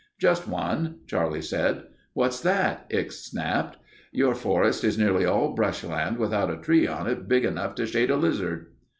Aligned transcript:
"Just 0.17 0.47
one," 0.47 1.01
Charlie 1.05 1.43
said. 1.43 1.83
"What's 2.13 2.39
that?" 2.41 2.89
Ickes 2.89 3.23
snapped. 3.25 3.77
"Your 4.11 4.33
forest 4.33 4.83
is 4.83 4.97
nearly 4.97 5.25
all 5.25 5.53
brush 5.53 5.83
land 5.83 6.17
without 6.17 6.49
a 6.49 6.57
tree 6.57 6.87
on 6.87 7.05
it 7.05 7.27
big 7.27 7.45
enough 7.45 7.75
to 7.75 7.85
shade 7.85 8.09
a 8.09 8.15
lizard." 8.15 8.69